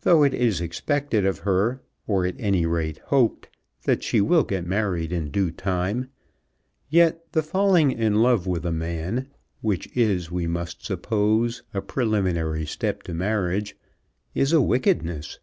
[0.00, 3.48] Though it is expected of her, or at any rate hoped,
[3.84, 6.08] that she will get married in due time,
[6.90, 9.28] yet the falling in love with a man,
[9.60, 13.76] which is, we must suppose, a preliminary step to marriage,
[14.34, 15.38] is a wickedness.